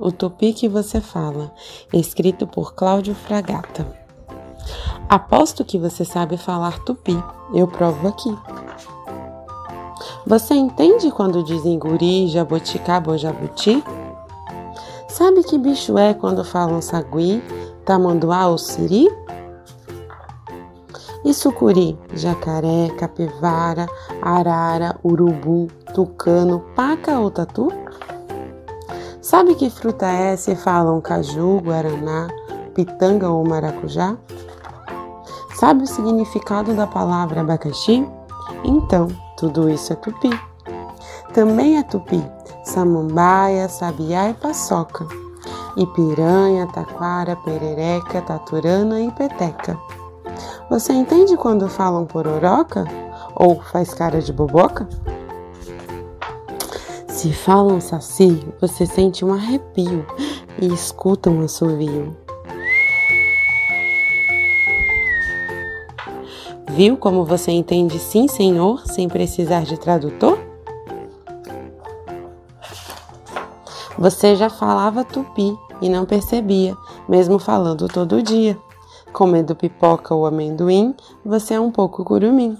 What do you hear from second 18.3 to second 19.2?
ou siri?